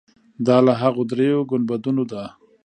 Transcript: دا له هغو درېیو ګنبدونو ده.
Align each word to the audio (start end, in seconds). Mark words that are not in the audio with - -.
دا 0.45 0.57
له 0.65 0.73
هغو 0.81 1.03
درېیو 1.11 1.47
ګنبدونو 1.51 2.03
ده. 2.11 2.23